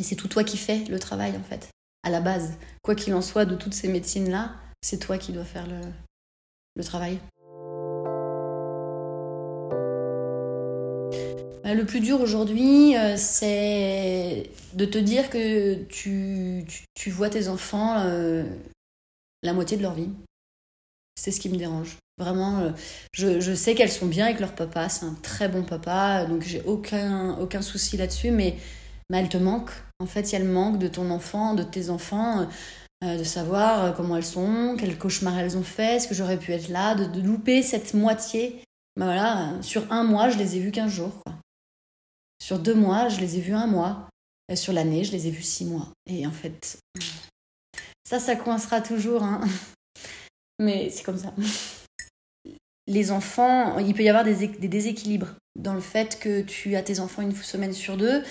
Et 0.00 0.02
c'est 0.02 0.16
tout 0.16 0.28
toi 0.28 0.42
qui 0.42 0.56
fais 0.56 0.84
le 0.84 0.98
travail, 0.98 1.36
en 1.36 1.42
fait, 1.42 1.68
à 2.02 2.08
la 2.08 2.22
base. 2.22 2.54
Quoi 2.82 2.94
qu'il 2.94 3.12
en 3.12 3.22
soit 3.22 3.44
de 3.44 3.56
toutes 3.56 3.74
ces 3.74 3.88
médecines-là, 3.88 4.54
c'est 4.80 4.98
toi 4.98 5.18
qui 5.18 5.32
dois 5.32 5.44
faire 5.44 5.66
le, 5.66 5.80
le 6.78 6.84
travail 6.84 7.18
bah, 11.64 11.74
Le 11.74 11.84
plus 11.84 12.00
dur 12.00 12.20
aujourd'hui, 12.20 12.96
euh, 12.96 13.16
c'est 13.16 14.50
de 14.74 14.84
te 14.84 14.96
dire 14.96 15.28
que 15.28 15.74
tu, 15.84 16.64
vois 17.08 17.28
tes 17.28 17.48
enfants 17.48 17.96
euh, 17.98 18.44
la 19.42 19.52
moitié 19.52 19.76
de 19.76 19.82
leur 19.82 19.94
vie. 19.94 20.10
C'est 21.16 21.32
ce 21.32 21.40
qui 21.40 21.48
me 21.48 21.56
dérange. 21.56 21.96
Vraiment, 22.16 22.60
euh, 22.60 22.70
je, 23.12 23.54
sais 23.54 23.74
qu'elles 23.74 23.90
sont 23.90 24.06
bien 24.06 24.26
avec 24.26 24.40
leur 24.40 24.54
papa, 24.54 24.88
c'est 24.88 25.04
un 25.04 25.16
très 25.22 25.48
bon 25.48 25.62
papa, 25.62 26.24
donc 26.26 26.42
j'ai 26.42 26.62
aucun, 26.62 27.36
aucun 27.38 27.62
souci 27.62 27.96
là-dessus, 27.96 28.30
mais, 28.30 28.56
mais 29.10 29.18
elle 29.18 29.28
te 29.28 29.36
manque. 29.36 29.70
En 30.00 30.06
fait, 30.06 30.30
il 30.30 30.32
y 30.32 30.36
a 30.36 30.40
le 30.40 30.50
manque 30.50 30.78
de 30.78 30.88
ton 30.88 31.10
enfant, 31.10 31.54
de 31.54 31.64
tes 31.64 31.90
enfants. 31.90 32.48
Euh, 33.04 33.16
de 33.16 33.22
savoir 33.22 33.84
euh, 33.84 33.92
comment 33.92 34.16
elles 34.16 34.24
sont, 34.24 34.76
quels 34.76 34.98
cauchemars 34.98 35.38
elles 35.38 35.56
ont 35.56 35.62
fait, 35.62 35.96
est-ce 35.96 36.08
que 36.08 36.16
j'aurais 36.16 36.36
pu 36.36 36.52
être 36.52 36.68
là, 36.68 36.96
de, 36.96 37.20
louper 37.20 37.62
cette 37.62 37.94
moitié. 37.94 38.64
Ben 38.96 39.04
voilà, 39.04 39.52
euh, 39.52 39.62
sur 39.62 39.92
un 39.92 40.02
mois, 40.02 40.30
je 40.30 40.38
les 40.38 40.56
ai 40.56 40.60
vus 40.60 40.72
15 40.72 40.90
jours. 40.90 41.22
Sur 42.42 42.58
deux 42.58 42.74
mois, 42.74 43.08
je 43.08 43.20
les 43.20 43.36
ai 43.36 43.40
vus 43.40 43.54
un 43.54 43.68
mois. 43.68 44.08
sur 44.54 44.72
l'année, 44.72 45.04
je 45.04 45.12
les 45.12 45.28
ai 45.28 45.30
vus 45.30 45.44
six 45.44 45.64
mois. 45.64 45.88
Et 46.06 46.26
en 46.26 46.32
fait, 46.32 46.78
ça, 48.02 48.18
ça 48.18 48.34
coincera 48.34 48.80
toujours. 48.80 49.22
Hein. 49.22 49.42
Mais 50.58 50.90
c'est 50.90 51.04
comme 51.04 51.18
ça. 51.18 51.32
Les 52.88 53.12
enfants, 53.12 53.78
il 53.78 53.94
peut 53.94 54.02
y 54.02 54.08
avoir 54.08 54.24
des, 54.24 54.48
des 54.48 54.68
déséquilibres 54.68 55.36
dans 55.54 55.74
le 55.74 55.80
fait 55.80 56.18
que 56.18 56.40
tu 56.40 56.74
as 56.74 56.82
tes 56.82 56.98
enfants 56.98 57.22
une 57.22 57.34
semaine 57.34 57.72
sur 57.72 57.96
deux 57.96 58.24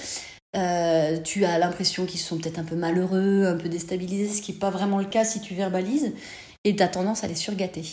euh, 0.57 1.19
tu 1.19 1.45
as 1.45 1.59
l'impression 1.59 2.05
qu'ils 2.05 2.19
sont 2.19 2.37
peut-être 2.37 2.59
un 2.59 2.63
peu 2.63 2.75
malheureux, 2.75 3.45
un 3.45 3.57
peu 3.57 3.69
déstabilisés, 3.69 4.33
ce 4.33 4.41
qui 4.41 4.53
n'est 4.53 4.59
pas 4.59 4.69
vraiment 4.69 4.97
le 4.97 5.05
cas 5.05 5.23
si 5.23 5.39
tu 5.39 5.53
verbalises, 5.53 6.13
et 6.63 6.75
tu 6.75 6.83
as 6.83 6.87
tendance 6.87 7.23
à 7.23 7.27
les 7.27 7.35
surgâter. 7.35 7.83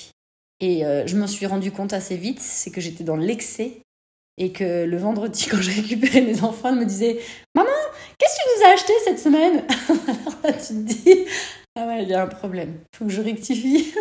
Et 0.61 0.85
euh, 0.85 1.07
je 1.07 1.17
m'en 1.17 1.27
suis 1.27 1.47
rendu 1.47 1.71
compte 1.71 1.93
assez 1.93 2.17
vite, 2.17 2.41
c'est 2.41 2.71
que 2.71 2.81
j'étais 2.81 3.05
dans 3.05 3.17
l'excès, 3.17 3.83
et 4.39 4.53
que 4.53 4.85
le 4.85 4.97
vendredi, 4.97 5.47
quand 5.51 5.61
j'ai 5.61 5.73
récupéré 5.73 6.23
mes 6.23 6.43
enfants, 6.43 6.71
elle 6.71 6.81
me 6.81 6.87
disait 6.87 7.21
Maman, 7.55 7.71
qu'est-ce 8.19 8.35
que 8.35 8.43
tu 8.43 8.59
nous 8.59 8.67
as 8.67 8.73
acheté 8.73 8.93
cette 9.05 9.19
semaine? 9.19 9.65
Alors 10.09 10.39
là, 10.43 10.53
tu 10.53 10.69
te 10.69 10.73
dis 10.73 11.27
Ah 11.77 11.87
ouais, 11.87 12.03
il 12.03 12.09
y 12.09 12.15
a 12.15 12.23
un 12.23 12.29
problème, 12.29 12.79
faut 12.97 13.05
que 13.05 13.13
je 13.13 13.21
rectifie. 13.21 13.93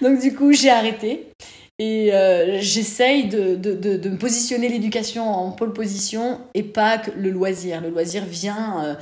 Donc 0.00 0.20
du 0.20 0.34
coup, 0.34 0.52
j'ai 0.52 0.70
arrêté. 0.70 1.30
Et 1.80 2.12
euh, 2.14 2.60
j'essaye 2.60 3.26
de, 3.28 3.56
de, 3.56 3.74
de, 3.74 4.08
me 4.08 4.16
positionner 4.16 4.68
l'éducation 4.68 5.28
en 5.28 5.50
pôle 5.50 5.72
position 5.72 6.40
et 6.54 6.62
pas 6.62 6.98
que 6.98 7.10
le 7.10 7.30
loisir. 7.30 7.80
Le 7.80 7.90
loisir 7.90 8.24
vient 8.24 8.84
euh, 8.84 8.94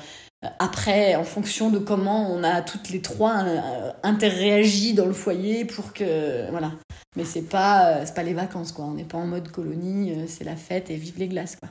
après, 0.59 1.15
en 1.15 1.25
fonction 1.25 1.69
de 1.69 1.79
comment 1.79 2.33
on 2.33 2.43
a 2.43 2.63
toutes 2.63 2.89
les 2.89 3.03
trois 3.03 3.45
euh, 3.45 3.93
interréagi 4.03 4.95
dans 4.95 5.05
le 5.05 5.13
foyer 5.13 5.67
pour 5.67 5.93
que. 5.93 6.51
Voilà. 6.51 6.73
Mais 7.15 7.25
c'est 7.25 7.43
pas, 7.43 8.07
c'est 8.07 8.15
pas 8.15 8.23
les 8.23 8.33
vacances, 8.33 8.73
quoi. 8.73 8.87
On 8.87 8.95
n'est 8.95 9.05
pas 9.05 9.19
en 9.19 9.27
mode 9.27 9.49
colonie, 9.49 10.27
c'est 10.27 10.45
la 10.45 10.57
fête 10.57 10.89
et 10.91 10.97
vive 10.97 11.19
les 11.19 11.29
glaces, 11.29 11.57
quoi. 11.57 11.69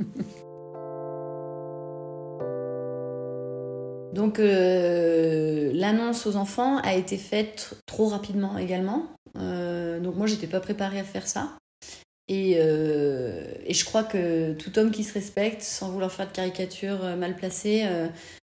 Donc 4.12 4.40
l'annonce 4.40 6.26
aux 6.26 6.34
enfants 6.34 6.78
a 6.78 6.94
été 6.94 7.16
faite 7.16 7.76
trop 7.86 8.08
rapidement 8.08 8.58
également. 8.58 9.06
Euh, 9.36 10.00
donc 10.00 10.16
moi, 10.16 10.26
j'étais 10.26 10.46
pas 10.46 10.60
préparée 10.60 11.00
à 11.00 11.04
faire 11.04 11.26
ça. 11.26 11.56
Et, 12.28 12.52
et, 12.52 13.74
je 13.74 13.84
crois 13.84 14.04
que 14.04 14.52
tout 14.52 14.78
homme 14.78 14.92
qui 14.92 15.02
se 15.02 15.12
respecte, 15.12 15.62
sans 15.62 15.90
vouloir 15.90 16.12
faire 16.12 16.28
de 16.28 16.32
caricature 16.32 17.02
mal 17.16 17.34
placée, 17.34 17.84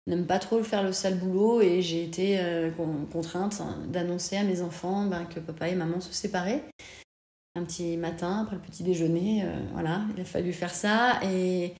n'aime 0.07 0.25
pas 0.25 0.39
trop 0.39 0.63
faire 0.63 0.83
le 0.83 0.93
sale 0.93 1.15
boulot. 1.15 1.59
Et 1.59 1.81
j'ai 1.81 2.05
été 2.05 2.39
contrainte 3.11 3.61
d'annoncer 3.89 4.37
à 4.37 4.45
mes 4.45 4.61
enfants 4.61 5.07
ben, 5.07 5.25
que 5.25 5.41
papa 5.41 5.67
et 5.67 5.75
maman 5.75 5.99
se 5.99 6.13
séparaient 6.13 6.63
un 7.55 7.63
petit 7.63 7.97
matin 7.97 8.41
après 8.43 8.55
le 8.55 8.61
petit 8.61 8.83
déjeuner. 8.83 9.43
Euh, 9.43 9.59
voilà, 9.73 10.01
il 10.15 10.21
a 10.21 10.25
fallu 10.25 10.53
faire 10.53 10.73
ça. 10.73 11.19
Et, 11.23 11.73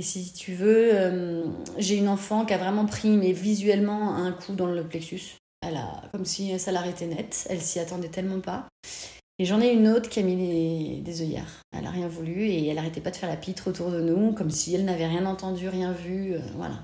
si 0.00 0.32
tu 0.32 0.52
veux, 0.52 0.90
euh, 0.92 1.46
j'ai 1.78 1.96
une 1.96 2.08
enfant 2.08 2.44
qui 2.44 2.52
a 2.52 2.58
vraiment 2.58 2.84
pris, 2.84 3.10
mais 3.10 3.32
visuellement, 3.32 4.16
un 4.16 4.32
coup 4.32 4.54
dans 4.54 4.66
le 4.66 4.82
plexus. 4.82 5.36
Elle 5.66 5.76
a, 5.76 6.02
comme 6.12 6.24
si 6.24 6.58
ça 6.58 6.72
l'arrêtait 6.72 7.06
net. 7.06 7.46
Elle 7.50 7.60
s'y 7.60 7.78
attendait 7.78 8.08
tellement 8.08 8.40
pas. 8.40 8.66
Et 9.38 9.44
j'en 9.44 9.60
ai 9.60 9.72
une 9.72 9.88
autre 9.88 10.08
qui 10.08 10.20
a 10.20 10.22
mis 10.22 11.00
des 11.00 11.22
œillères. 11.22 11.62
Elle 11.76 11.86
a 11.86 11.90
rien 11.90 12.06
voulu 12.06 12.42
et 12.42 12.68
elle 12.68 12.78
arrêtait 12.78 13.00
pas 13.00 13.10
de 13.10 13.16
faire 13.16 13.28
la 13.28 13.36
pitre 13.36 13.68
autour 13.68 13.90
de 13.90 14.00
nous, 14.00 14.32
comme 14.32 14.50
si 14.50 14.74
elle 14.74 14.84
n'avait 14.84 15.06
rien 15.06 15.26
entendu, 15.26 15.68
rien 15.68 15.92
vu. 15.92 16.34
Euh, 16.34 16.40
voilà. 16.54 16.78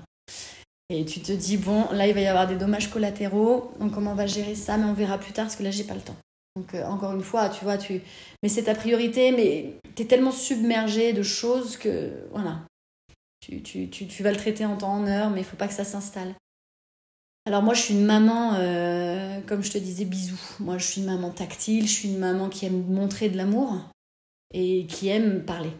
Et 0.89 1.05
tu 1.05 1.21
te 1.21 1.31
dis, 1.31 1.55
bon, 1.55 1.89
là, 1.93 2.07
il 2.07 2.13
va 2.13 2.19
y 2.19 2.27
avoir 2.27 2.47
des 2.47 2.57
dommages 2.57 2.89
collatéraux. 2.89 3.71
Donc, 3.79 3.93
comment 3.93 4.11
on 4.11 4.15
va 4.15 4.27
gérer 4.27 4.55
ça? 4.55 4.77
Mais 4.77 4.83
on 4.83 4.93
verra 4.93 5.17
plus 5.17 5.31
tard 5.31 5.45
parce 5.45 5.55
que 5.55 5.63
là, 5.63 5.71
j'ai 5.71 5.85
pas 5.85 5.93
le 5.93 6.01
temps. 6.01 6.17
Donc, 6.57 6.73
euh, 6.73 6.83
encore 6.83 7.13
une 7.13 7.23
fois, 7.23 7.47
tu 7.47 7.63
vois, 7.63 7.77
tu... 7.77 8.01
mais 8.43 8.49
c'est 8.49 8.63
ta 8.63 8.75
priorité, 8.75 9.31
mais 9.31 9.75
tu 9.95 10.03
es 10.03 10.05
tellement 10.05 10.31
submergé 10.31 11.13
de 11.13 11.23
choses 11.23 11.77
que, 11.77 12.11
voilà, 12.31 12.59
tu, 13.39 13.61
tu, 13.61 13.89
tu, 13.89 14.05
tu, 14.07 14.23
vas 14.23 14.31
le 14.31 14.37
traiter 14.37 14.65
en 14.65 14.75
temps, 14.75 14.91
en 14.91 15.07
heure, 15.07 15.29
mais 15.29 15.39
il 15.39 15.45
faut 15.45 15.55
pas 15.55 15.69
que 15.69 15.73
ça 15.73 15.85
s'installe. 15.85 16.35
Alors 17.45 17.63
moi, 17.63 17.73
je 17.73 17.81
suis 17.81 17.93
une 17.95 18.05
maman, 18.05 18.53
euh, 18.55 19.39
comme 19.47 19.63
je 19.63 19.71
te 19.71 19.77
disais, 19.77 20.05
bisous. 20.05 20.39
Moi, 20.59 20.77
je 20.77 20.85
suis 20.85 21.01
une 21.01 21.07
maman 21.07 21.31
tactile, 21.31 21.87
je 21.87 21.91
suis 21.91 22.09
une 22.09 22.19
maman 22.19 22.49
qui 22.49 22.67
aime 22.67 22.85
montrer 22.85 23.29
de 23.29 23.37
l'amour 23.37 23.79
et 24.53 24.85
qui 24.85 25.07
aime 25.07 25.43
parler. 25.43 25.71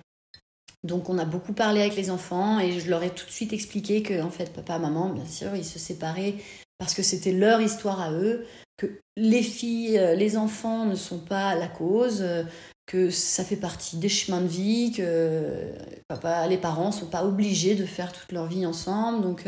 Donc 0.84 1.10
on 1.10 1.20
a 1.20 1.26
beaucoup 1.26 1.54
parlé 1.54 1.82
avec 1.82 1.96
les 1.96 2.10
enfants 2.10 2.60
et 2.60 2.80
je 2.80 2.90
leur 2.90 3.04
ai 3.04 3.12
tout 3.12 3.28
de 3.28 3.32
suite 3.32 3.54
expliqué 3.54 4.02
que, 4.02 4.20
en 4.24 4.32
fait, 4.32 4.52
papa, 4.52 4.80
maman, 4.80 5.10
bien 5.10 5.28
sûr, 5.28 5.56
ils 5.56 5.66
se 5.66 5.78
séparaient 5.78 6.36
parce 6.80 6.96
que 6.96 7.04
c'était 7.04 7.32
leur 7.32 7.62
histoire 7.62 8.02
à 8.02 8.12
eux, 8.12 8.48
que 8.78 8.88
les 9.16 9.44
filles, 9.44 10.00
euh, 10.00 10.16
les 10.16 10.38
enfants 10.38 10.86
ne 10.86 10.96
sont 10.96 11.20
pas 11.20 11.54
la 11.54 11.68
cause, 11.68 12.24
euh, 12.24 12.44
que 12.88 13.12
ça 13.12 13.44
fait 13.44 13.56
partie 13.56 13.98
des 13.98 14.10
chemins 14.10 14.42
de 14.42 14.48
vie, 14.48 14.92
que 14.92 15.72
papa, 16.08 16.48
les 16.48 16.58
parents 16.58 16.88
ne 16.88 16.92
sont 16.94 17.06
pas 17.06 17.24
obligés 17.24 17.76
de 17.76 17.86
faire 17.86 18.12
toute 18.12 18.32
leur 18.32 18.48
vie 18.48 18.66
ensemble. 18.66 19.22
Donc 19.22 19.46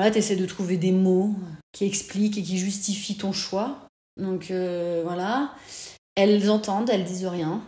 voilà, 0.00 0.10
tu 0.10 0.18
essaies 0.18 0.36
de 0.36 0.46
trouver 0.46 0.78
des 0.78 0.92
mots 0.92 1.34
qui 1.72 1.84
expliquent 1.84 2.38
et 2.38 2.42
qui 2.42 2.56
justifient 2.56 3.18
ton 3.18 3.32
choix. 3.32 3.86
Donc 4.16 4.50
voilà, 4.50 5.54
elles 6.14 6.50
entendent, 6.50 6.88
elles 6.88 7.04
disent 7.04 7.26
rien. 7.26 7.62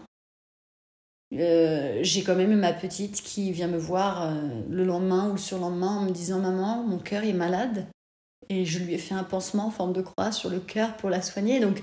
j'ai 1.31 2.23
quand 2.25 2.35
même 2.35 2.59
ma 2.59 2.73
petite 2.73 3.23
qui 3.23 3.53
vient 3.53 3.69
me 3.69 3.77
voir 3.77 4.35
le 4.71 4.85
lendemain 4.85 5.29
ou 5.29 5.33
le 5.33 5.39
surlendemain 5.39 5.99
en 5.99 6.05
me 6.05 6.11
disant 6.11 6.41
Maman, 6.41 6.83
mon 6.85 6.99
cœur 6.99 7.23
est 7.25 7.35
malade. 7.35 7.87
Et 8.49 8.65
je 8.65 8.79
lui 8.79 8.95
ai 8.95 8.99
fait 8.99 9.15
un 9.15 9.25
pansement 9.25 9.67
en 9.67 9.71
forme 9.71 9.93
de 9.93 10.01
croix 10.01 10.33
sur 10.33 10.49
le 10.49 10.59
cœur 10.59 10.97
pour 10.97 11.11
la 11.11 11.21
soigner. 11.21 11.61
Donc 11.61 11.83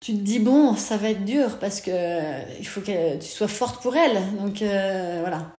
tu 0.00 0.12
te 0.12 0.20
dis, 0.20 0.38
bon, 0.38 0.76
ça 0.76 0.96
va 0.96 1.10
être 1.10 1.24
dur 1.24 1.58
parce 1.58 1.80
que 1.80 1.90
euh, 1.90 2.42
il 2.58 2.66
faut 2.66 2.80
que 2.80 3.16
tu 3.18 3.26
sois 3.26 3.48
forte 3.48 3.82
pour 3.82 3.96
elle. 3.96 4.36
Donc 4.36 4.62
euh, 4.62 5.18
voilà. 5.20 5.55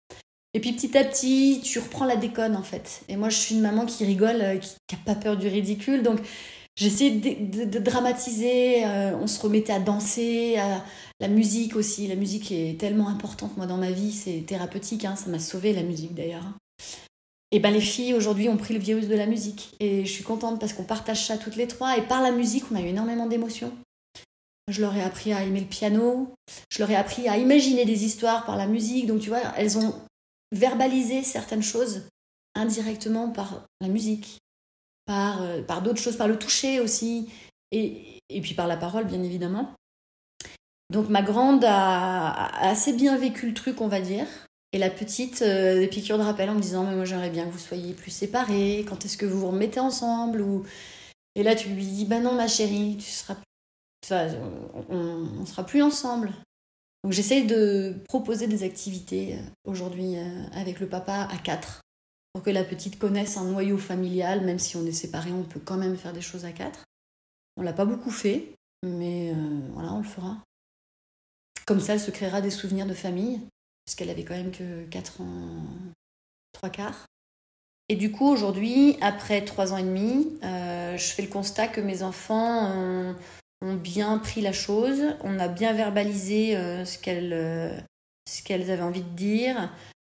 Et 0.57 0.59
puis 0.59 0.73
petit 0.73 0.97
à 0.97 1.05
petit, 1.05 1.61
tu 1.63 1.79
reprends 1.79 2.07
la 2.07 2.17
déconne 2.17 2.57
en 2.57 2.63
fait. 2.63 3.03
Et 3.11 3.17
moi, 3.17 3.29
je 3.29 3.37
suis 3.37 3.55
une 3.55 3.61
maman 3.61 3.85
qui 3.85 4.07
rigole, 4.07 4.41
euh, 4.41 4.57
qui 4.57 4.95
n'a 4.95 5.03
pas 5.05 5.15
peur 5.15 5.37
du 5.37 5.49
ridicule. 5.49 6.03
Donc 6.03 6.19
j'essaie 6.77 7.11
de, 7.11 7.79
dramatiser. 7.79 8.87
on 9.21 9.27
se 9.27 9.39
remettait 9.39 9.75
à 9.75 9.81
danser, 9.81 10.57
à 10.57 10.83
la 11.21 11.29
musique 11.29 11.77
aussi. 11.77 12.07
La 12.07 12.15
musique 12.15 12.51
est 12.53 12.81
tellement 12.81 13.09
importante, 13.09 13.55
moi, 13.59 13.67
dans 13.67 13.77
ma 13.77 13.91
vie. 13.91 14.13
C'est 14.13 14.47
thérapeutique. 14.47 15.05
Hein. 15.05 15.15
Ça 15.15 15.29
m'a 15.29 15.41
sauvé 15.41 15.75
la 15.75 15.83
musique 15.83 16.15
d'ailleurs. 16.15 16.45
Et 17.53 17.59
ben 17.59 17.71
les 17.71 17.83
filles 17.83 18.15
aujourd'hui 18.15 18.49
ont 18.49 18.57
pris 18.57 18.73
le 18.73 18.81
virus 18.81 19.09
de 19.09 19.15
la 19.15 19.27
musique. 19.27 19.77
Et 19.79 20.07
je 20.07 20.11
suis 20.11 20.25
contente 20.25 20.59
parce 20.59 20.73
qu'on 20.73 20.85
partage 20.85 21.27
ça 21.27 21.37
toutes 21.37 21.57
les 21.57 21.69
trois. 21.69 21.99
Et 21.99 22.03
par 22.03 22.23
la 22.23 22.31
musique, 22.31 22.65
on 22.73 22.77
a 22.77 22.81
eu 22.81 22.87
énormément 22.87 23.27
d'émotions. 23.27 23.75
Je 24.69 24.81
leur 24.81 24.97
ai 24.97 25.03
appris 25.03 25.35
à 25.35 25.43
aimer 25.43 25.61
le 25.61 25.67
piano. 25.67 26.33
Je 26.71 26.79
leur 26.79 26.91
ai 26.91 26.97
appris 26.97 27.29
à 27.29 27.37
imaginer 27.37 27.85
des 27.85 28.07
histoires 28.07 28.47
par 28.47 28.57
la 28.57 28.67
musique. 28.67 29.07
Donc 29.07 29.21
tu 29.21 29.29
vois, 29.29 29.43
elles 29.59 29.77
ont 29.77 29.95
verbalisé 30.53 31.23
certaines 31.23 31.63
choses 31.63 32.09
indirectement 32.55 33.31
par 33.31 33.67
la 33.81 33.89
musique, 33.89 34.39
par, 35.05 35.43
euh, 35.43 35.63
par 35.63 35.83
d'autres 35.83 36.01
choses, 36.01 36.17
par 36.17 36.29
le 36.29 36.39
toucher 36.39 36.81
aussi. 36.81 37.29
Et, 37.73 38.21
et 38.29 38.41
puis 38.41 38.55
par 38.55 38.67
la 38.67 38.77
parole, 38.77 39.05
bien 39.05 39.23
évidemment. 39.23 39.75
Donc 40.91 41.09
ma 41.09 41.23
grande 41.23 41.65
a 41.65 42.47
assez 42.65 42.93
bien 42.93 43.17
vécu 43.19 43.49
le 43.49 43.55
truc, 43.55 43.81
on 43.81 43.89
va 43.89 44.01
dire. 44.01 44.27
Et 44.73 44.79
la 44.79 44.91
petite, 44.91 45.43
euh, 45.43 45.81
des 45.81 45.89
piqûres 45.89 46.19
de 46.19 46.23
rappel 46.23 46.51
en 46.51 46.55
me 46.55 46.61
disant 46.61 46.85
Mais 46.85 46.95
moi 46.95 47.05
j'aimerais 47.05 47.31
bien 47.31 47.47
que 47.47 47.51
vous 47.51 47.59
soyez 47.59 47.93
plus 47.93 48.11
séparés, 48.11 48.85
quand 48.89 49.05
est-ce 49.05 49.17
que 49.17 49.27
vous 49.27 49.41
vous 49.41 49.49
remettez 49.49 49.81
ensemble 49.81 50.41
ou... 50.41 50.65
Et 51.35 51.43
là 51.43 51.55
tu 51.55 51.69
lui 51.69 51.85
dis 51.85 52.05
Bah 52.05 52.21
non, 52.21 52.33
ma 52.33 52.49
chérie, 52.49 52.97
tu 52.99 53.11
seras... 53.11 53.37
on, 54.91 55.27
on 55.41 55.47
sera 55.47 55.65
plus 55.65 55.83
ensemble. 55.83 56.33
Donc 57.07 57.13
j'essaye 57.13 57.47
de 57.47 57.95
proposer 58.09 58.49
des 58.49 58.65
activités 58.65 59.35
euh, 59.35 59.41
aujourd'hui 59.65 60.17
euh, 60.17 60.43
avec 60.51 60.81
le 60.81 60.89
papa 60.89 61.29
à 61.31 61.39
quatre 61.39 61.81
pour 62.33 62.43
que 62.43 62.51
la 62.51 62.65
petite 62.65 62.99
connaisse 62.99 63.37
un 63.37 63.45
noyau 63.45 63.79
familial, 63.79 64.45
même 64.45 64.59
si 64.59 64.77
on 64.77 64.85
est 64.85 64.91
séparés, 64.91 65.31
on 65.31 65.45
peut 65.45 65.61
quand 65.65 65.77
même 65.77 65.97
faire 65.97 66.13
des 66.13 66.21
choses 66.21 66.45
à 66.45 66.51
quatre. 66.51 66.83
On 67.57 67.63
l'a 67.63 67.73
pas 67.73 67.85
beaucoup 67.85 68.11
fait, 68.11 68.57
mais 68.85 69.33
voilà, 69.73 69.93
on 69.93 69.99
le 69.99 70.05
fera. 70.05 70.37
Comme 71.65 71.79
ça, 71.79 71.93
elle 71.93 72.01
se 72.01 72.11
créera 72.11 72.41
des 72.41 72.51
souvenirs 72.51 72.87
de 72.87 72.93
famille 72.93 73.41
puisqu'elle 73.85 74.11
avait 74.11 74.25
quand 74.25 74.35
même 74.35 74.51
que 74.51 74.85
4 74.87 75.21
ans, 75.21 75.63
3 76.55 76.71
quarts. 76.71 77.07
Et 77.89 77.95
du 77.95 78.11
coup, 78.11 78.27
aujourd'hui, 78.27 78.97
après 79.01 79.45
3 79.45 79.73
ans 79.73 79.77
et 79.77 79.85
demi, 79.85 80.37
euh, 80.43 80.97
je 80.97 81.05
fais 81.05 81.23
le 81.23 81.29
constat 81.29 81.69
que 81.69 81.81
mes 81.81 82.03
enfants 82.03 83.15
bien 83.75 84.19
pris 84.19 84.41
la 84.41 84.53
chose, 84.53 85.03
on 85.23 85.39
a 85.39 85.49
bien 85.49 85.73
verbalisé 85.73 86.57
euh, 86.57 86.85
ce 86.85 86.99
qu'elles 86.99 87.33
euh, 87.33 87.79
avaient 88.51 88.83
envie 88.83 89.03
de 89.03 89.17
dire. 89.17 89.71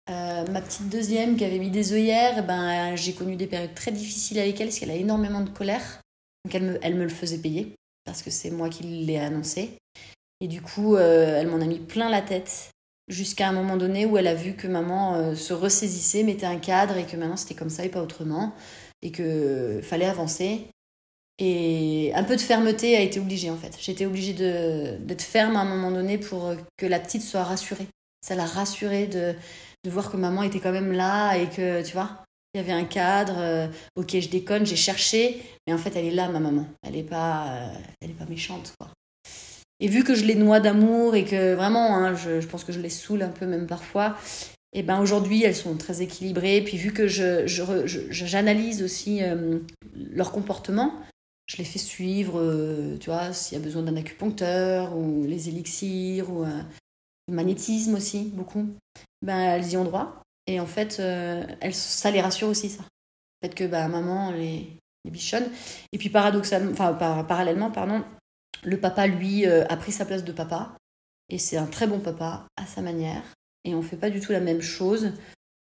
ma 0.08 0.60
petite 0.60 0.88
deuxième 0.88 1.36
qui 1.36 1.44
avait 1.44 1.58
mis 1.58 1.70
des 1.70 1.92
œillères, 1.92 2.44
ben, 2.46 2.96
j'ai 2.96 3.14
connu 3.14 3.36
des 3.36 3.46
périodes 3.46 3.74
très 3.74 3.92
difficiles 3.92 4.38
avec 4.38 4.60
elle 4.60 4.68
parce 4.68 4.78
qu'elle 4.78 4.90
a 4.90 4.96
énormément 4.96 5.40
de 5.40 5.50
colère. 5.50 6.00
Donc 6.44 6.54
elle 6.54 6.64
me, 6.64 6.78
elle 6.82 6.96
me 6.96 7.04
le 7.04 7.08
faisait 7.08 7.38
payer 7.38 7.74
parce 8.04 8.22
que 8.22 8.30
c'est 8.30 8.50
moi 8.50 8.68
qui 8.68 8.82
l'ai 8.82 9.18
annoncé. 9.18 9.78
Et 10.40 10.48
du 10.48 10.60
coup, 10.60 10.96
elle 10.96 11.46
m'en 11.46 11.60
a 11.60 11.64
mis 11.64 11.78
plein 11.78 12.10
la 12.10 12.20
tête 12.20 12.70
jusqu'à 13.08 13.48
un 13.48 13.52
moment 13.52 13.76
donné 13.76 14.06
où 14.06 14.16
elle 14.16 14.26
a 14.26 14.34
vu 14.34 14.54
que 14.54 14.66
maman 14.66 15.14
euh, 15.14 15.34
se 15.34 15.52
ressaisissait, 15.52 16.22
mettait 16.22 16.46
un 16.46 16.58
cadre 16.58 16.96
et 16.96 17.04
que 17.04 17.16
maintenant 17.16 17.36
c'était 17.36 17.54
comme 17.54 17.70
ça 17.70 17.84
et 17.84 17.88
pas 17.88 18.02
autrement 18.02 18.54
et 19.02 19.10
que 19.10 19.80
fallait 19.82 20.06
avancer. 20.06 20.66
Et 21.38 22.12
un 22.14 22.22
peu 22.22 22.36
de 22.36 22.40
fermeté 22.40 22.96
a 22.96 23.00
été 23.00 23.18
obligée 23.18 23.50
en 23.50 23.56
fait. 23.56 23.76
J'étais 23.80 24.06
obligée 24.06 24.32
d'être 24.32 25.22
ferme 25.22 25.56
à 25.56 25.60
un 25.60 25.64
moment 25.64 25.90
donné 25.90 26.18
pour 26.18 26.54
que 26.76 26.86
la 26.86 27.00
petite 27.00 27.22
soit 27.22 27.42
rassurée. 27.42 27.88
Ça 28.22 28.34
l'a 28.34 28.46
rassurée 28.46 29.06
de, 29.06 29.34
de 29.84 29.90
voir 29.90 30.10
que 30.10 30.16
maman 30.16 30.42
était 30.42 30.60
quand 30.60 30.72
même 30.72 30.92
là 30.92 31.36
et 31.36 31.48
que 31.48 31.82
tu 31.82 31.92
vois, 31.92 32.24
il 32.54 32.58
y 32.58 32.60
avait 32.60 32.72
un 32.72 32.84
cadre. 32.84 33.34
Euh, 33.38 33.66
ok, 33.96 34.18
je 34.18 34.28
déconne, 34.28 34.64
j'ai 34.64 34.76
cherché, 34.76 35.42
mais 35.66 35.74
en 35.74 35.78
fait 35.78 35.94
elle 35.96 36.06
est 36.06 36.10
là 36.10 36.28
ma 36.28 36.40
maman. 36.40 36.66
Elle 36.82 36.96
est 36.96 37.02
pas, 37.02 37.46
euh, 38.02 38.08
pas 38.18 38.26
méchante 38.26 38.72
quoi. 38.78 38.88
Et 39.80 39.88
vu 39.88 40.04
que 40.04 40.14
je 40.14 40.24
les 40.24 40.36
noie 40.36 40.60
d'amour 40.60 41.16
et 41.16 41.24
que 41.24 41.54
vraiment, 41.54 41.96
hein, 41.96 42.14
je, 42.14 42.46
pense 42.46 42.64
que 42.64 42.72
je 42.72 42.80
les 42.80 42.90
saoule 42.90 43.22
un 43.22 43.28
peu 43.28 43.44
même 43.44 43.66
parfois, 43.66 44.16
et 44.72 44.82
ben 44.82 45.00
aujourd'hui 45.00 45.42
elles 45.42 45.56
sont 45.56 45.76
très 45.76 46.00
équilibrées. 46.00 46.62
Puis 46.62 46.76
vu 46.76 46.92
que 46.92 47.08
je, 47.08 47.44
j'analyse 48.10 48.82
aussi 48.82 49.22
euh, 49.22 49.58
leur 49.94 50.30
comportement, 50.30 50.94
je 51.46 51.56
les 51.58 51.64
fais 51.64 51.78
suivre, 51.78 52.40
euh, 52.40 52.96
tu 52.98 53.10
vois, 53.10 53.32
s'il 53.32 53.58
y 53.58 53.60
a 53.60 53.64
besoin 53.64 53.82
d'un 53.82 53.96
acupuncteur 53.96 54.96
ou 54.96 55.24
les 55.26 55.48
élixirs 55.48 56.30
ou 56.30 56.44
euh, 56.44 56.62
le 57.28 57.34
magnétisme 57.34 57.94
aussi, 57.94 58.30
beaucoup, 58.34 58.68
ben 59.22 59.38
elles 59.38 59.72
y 59.72 59.76
ont 59.76 59.84
droit. 59.84 60.22
Et 60.46 60.60
en 60.60 60.66
fait, 60.66 60.98
elles, 60.98 61.74
ça 61.74 62.10
les 62.10 62.20
rassure 62.20 62.48
aussi, 62.48 62.68
ça. 62.68 62.82
Le 63.42 63.48
fait 63.48 63.54
que 63.54 63.64
bah, 63.64 63.88
maman 63.88 64.30
les, 64.30 64.68
les 65.04 65.10
bichonne. 65.10 65.48
Et 65.92 65.98
puis 65.98 66.10
paradoxalement, 66.10 66.72
enfin 66.72 66.94
parallèlement, 67.24 67.70
pardon, 67.70 68.04
le 68.64 68.78
papa, 68.78 69.06
lui, 69.06 69.46
euh, 69.46 69.64
a 69.68 69.76
pris 69.76 69.92
sa 69.92 70.04
place 70.04 70.24
de 70.24 70.32
papa. 70.32 70.76
Et 71.28 71.38
c'est 71.38 71.56
un 71.56 71.66
très 71.66 71.86
bon 71.86 72.00
papa 72.00 72.46
à 72.56 72.66
sa 72.66 72.80
manière. 72.80 73.22
Et 73.64 73.74
on 73.74 73.82
fait 73.82 73.96
pas 73.96 74.10
du 74.10 74.20
tout 74.20 74.32
la 74.32 74.40
même 74.40 74.62
chose. 74.62 75.12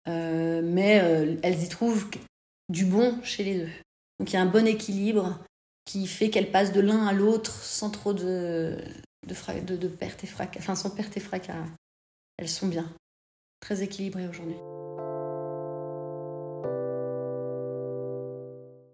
Euh, 0.07 0.61
mais 0.63 1.01
euh, 1.01 1.35
elles 1.43 1.63
y 1.63 1.69
trouvent 1.69 2.09
du 2.69 2.85
bon 2.85 3.21
chez 3.23 3.43
les 3.43 3.59
deux. 3.59 3.71
Donc 4.19 4.31
il 4.31 4.33
y 4.33 4.37
a 4.37 4.41
un 4.41 4.47
bon 4.47 4.67
équilibre 4.67 5.39
qui 5.85 6.07
fait 6.07 6.29
qu'elles 6.29 6.51
passent 6.51 6.71
de 6.71 6.81
l'un 6.81 7.05
à 7.07 7.13
l'autre 7.13 7.51
sans 7.51 7.89
trop 7.89 8.13
de, 8.13 8.77
de, 9.27 9.87
perte 9.87 10.23
et 10.23 10.27
fracas. 10.27 10.59
Enfin, 10.59 10.75
sans 10.75 10.95
et 10.97 11.19
fracas. 11.19 11.65
Elles 12.37 12.49
sont 12.49 12.67
bien. 12.67 12.89
Très 13.59 13.81
équilibrées 13.81 14.27
aujourd'hui. 14.27 14.55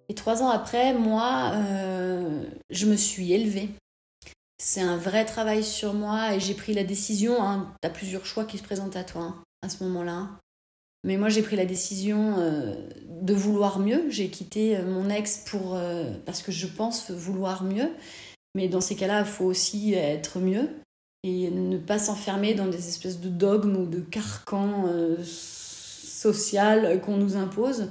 Et 0.09 0.15
trois 0.15 0.41
ans 0.41 0.49
après, 0.49 0.93
moi, 0.93 1.53
je 2.69 2.85
me 2.85 2.95
suis 2.95 3.33
élevée 3.33 3.69
c'est 4.59 4.81
un 4.81 4.97
vrai 4.97 5.25
travail 5.25 5.63
sur 5.63 5.93
moi 5.93 6.35
et 6.35 6.39
j'ai 6.39 6.53
pris 6.53 6.73
la 6.73 6.83
décision. 6.83 7.41
Hein, 7.41 7.73
tu 7.81 7.87
as 7.87 7.91
plusieurs 7.91 8.25
choix 8.25 8.43
qui 8.43 8.57
se 8.57 8.63
présentent 8.63 8.97
à 8.97 9.03
toi 9.03 9.21
hein, 9.21 9.43
à 9.61 9.69
ce 9.69 9.83
moment-là. 9.85 10.29
Mais 11.03 11.17
moi, 11.17 11.29
j'ai 11.29 11.41
pris 11.41 11.55
la 11.55 11.65
décision 11.65 12.35
euh, 12.39 12.75
de 13.07 13.33
vouloir 13.33 13.79
mieux. 13.79 14.09
J'ai 14.09 14.29
quitté 14.29 14.77
euh, 14.77 14.85
mon 14.85 15.09
ex 15.09 15.37
pour, 15.45 15.75
euh, 15.75 16.11
parce 16.25 16.41
que 16.41 16.51
je 16.51 16.67
pense 16.67 17.09
vouloir 17.11 17.63
mieux. 17.63 17.89
Mais 18.55 18.67
dans 18.67 18.81
ces 18.81 18.95
cas-là, 18.95 19.21
il 19.21 19.25
faut 19.25 19.45
aussi 19.45 19.93
être 19.93 20.39
mieux 20.39 20.69
et 21.23 21.49
ne 21.51 21.77
pas 21.77 21.99
s'enfermer 21.99 22.53
dans 22.53 22.67
des 22.67 22.87
espèces 22.89 23.19
de 23.19 23.29
dogmes 23.29 23.75
ou 23.75 23.85
de 23.85 23.99
carcans 23.99 24.85
social 25.23 26.99
qu'on 27.01 27.17
nous 27.17 27.35
impose. 27.35 27.89